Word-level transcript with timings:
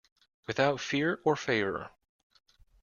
Without 0.47 0.79
fear 0.81 1.19
or 1.23 1.35
favour. 1.35 1.91